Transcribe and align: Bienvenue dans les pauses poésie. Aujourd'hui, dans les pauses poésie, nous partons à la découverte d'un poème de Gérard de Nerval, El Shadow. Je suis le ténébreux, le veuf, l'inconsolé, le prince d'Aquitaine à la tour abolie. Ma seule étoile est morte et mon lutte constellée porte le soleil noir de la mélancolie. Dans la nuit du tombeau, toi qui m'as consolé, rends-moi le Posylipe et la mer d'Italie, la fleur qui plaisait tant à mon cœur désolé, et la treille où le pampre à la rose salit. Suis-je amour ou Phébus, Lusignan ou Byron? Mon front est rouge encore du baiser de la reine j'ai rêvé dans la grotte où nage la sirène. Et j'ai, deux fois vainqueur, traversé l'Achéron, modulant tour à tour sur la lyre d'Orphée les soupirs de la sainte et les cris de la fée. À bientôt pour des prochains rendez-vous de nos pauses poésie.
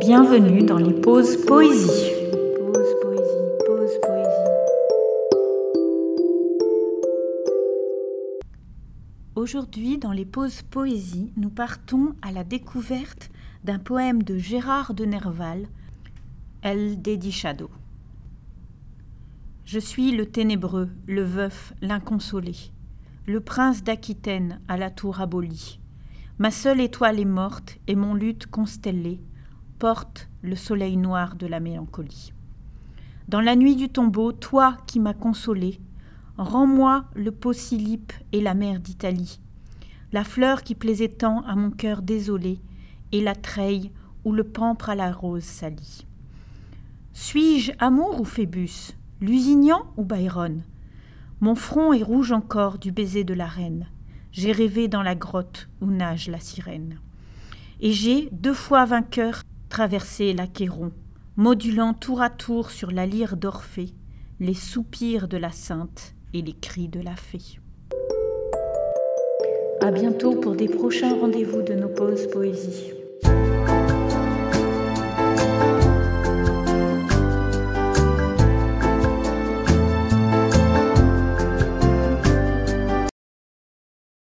Bienvenue 0.00 0.62
dans 0.62 0.78
les 0.78 0.94
pauses 0.94 1.36
poésie. 1.44 2.10
Aujourd'hui, 9.34 9.98
dans 9.98 10.12
les 10.12 10.24
pauses 10.24 10.62
poésie, 10.62 11.32
nous 11.36 11.50
partons 11.50 12.14
à 12.22 12.32
la 12.32 12.44
découverte 12.44 13.30
d'un 13.64 13.78
poème 13.78 14.22
de 14.22 14.38
Gérard 14.38 14.94
de 14.94 15.04
Nerval, 15.04 15.66
El 16.62 16.96
Shadow. 17.30 17.70
Je 19.66 19.78
suis 19.78 20.12
le 20.12 20.24
ténébreux, 20.24 20.88
le 21.06 21.22
veuf, 21.22 21.74
l'inconsolé, 21.82 22.56
le 23.26 23.40
prince 23.40 23.84
d'Aquitaine 23.84 24.60
à 24.66 24.78
la 24.78 24.90
tour 24.90 25.20
abolie. 25.20 25.78
Ma 26.38 26.50
seule 26.50 26.80
étoile 26.80 27.20
est 27.20 27.26
morte 27.26 27.76
et 27.86 27.96
mon 27.96 28.14
lutte 28.14 28.46
constellée 28.46 29.20
porte 29.80 30.28
le 30.42 30.54
soleil 30.54 30.96
noir 30.96 31.34
de 31.34 31.48
la 31.48 31.58
mélancolie. 31.58 32.32
Dans 33.26 33.40
la 33.40 33.56
nuit 33.56 33.74
du 33.74 33.88
tombeau, 33.88 34.30
toi 34.30 34.76
qui 34.86 35.00
m'as 35.00 35.14
consolé, 35.14 35.80
rends-moi 36.38 37.06
le 37.16 37.32
Posylipe 37.32 38.12
et 38.30 38.40
la 38.40 38.54
mer 38.54 38.78
d'Italie, 38.78 39.40
la 40.12 40.22
fleur 40.22 40.62
qui 40.62 40.76
plaisait 40.76 41.08
tant 41.08 41.40
à 41.40 41.56
mon 41.56 41.72
cœur 41.72 42.02
désolé, 42.02 42.60
et 43.10 43.20
la 43.20 43.34
treille 43.34 43.90
où 44.24 44.30
le 44.32 44.44
pampre 44.44 44.90
à 44.90 44.94
la 44.94 45.10
rose 45.10 45.42
salit. 45.42 46.06
Suis-je 47.12 47.72
amour 47.80 48.20
ou 48.20 48.24
Phébus, 48.24 48.94
Lusignan 49.20 49.82
ou 49.96 50.04
Byron? 50.04 50.62
Mon 51.40 51.56
front 51.56 51.92
est 51.92 52.04
rouge 52.04 52.30
encore 52.30 52.78
du 52.78 52.92
baiser 52.92 53.24
de 53.24 53.34
la 53.34 53.46
reine 53.46 53.88
j'ai 54.32 54.52
rêvé 54.52 54.88
dans 54.88 55.02
la 55.02 55.14
grotte 55.14 55.68
où 55.80 55.86
nage 55.86 56.28
la 56.28 56.40
sirène. 56.40 56.98
Et 57.80 57.92
j'ai, 57.92 58.28
deux 58.32 58.54
fois 58.54 58.84
vainqueur, 58.84 59.42
traversé 59.70 60.34
l'Achéron, 60.34 60.92
modulant 61.36 61.94
tour 61.94 62.20
à 62.20 62.28
tour 62.28 62.70
sur 62.70 62.90
la 62.90 63.06
lyre 63.06 63.38
d'Orphée 63.38 63.94
les 64.40 64.54
soupirs 64.54 65.28
de 65.28 65.36
la 65.36 65.52
sainte 65.52 66.14
et 66.32 66.40
les 66.40 66.54
cris 66.54 66.88
de 66.88 67.00
la 67.00 67.14
fée. 67.14 67.60
À 69.80 69.90
bientôt 69.90 70.34
pour 70.34 70.54
des 70.54 70.68
prochains 70.68 71.14
rendez-vous 71.14 71.62
de 71.62 71.74
nos 71.74 71.88
pauses 71.88 72.26
poésie. 72.26 72.99